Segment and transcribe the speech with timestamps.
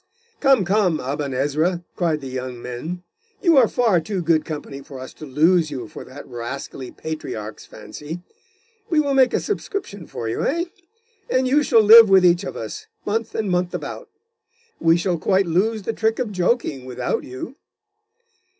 [0.39, 3.03] 'Come, come, Aben Ezra,' cried the young men;
[3.39, 7.67] 'you are far too good company for us to lose you for that rascally patriarch's
[7.67, 8.23] fancy.
[8.89, 10.65] We will make a subscription for you, eh?
[11.29, 14.09] And you shall live with each of us, month and month about.
[14.79, 17.57] We shall quite lose the trick of joking without you.